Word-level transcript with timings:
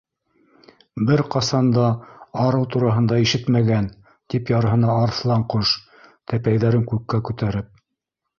—Бер 1.09 1.21
ҡасан 1.33 1.67
да 1.75 1.83
арыу 2.43 2.65
тураһында 2.75 3.19
ишетмәгән! 3.25 3.91
—тип 4.35 4.51
ярһыны 4.55 4.91
Арыҫланҡош, 4.95 5.75
тәпәйҙәрен 6.35 6.89
күккә 6.95 7.23
күтәреп. 7.31 7.71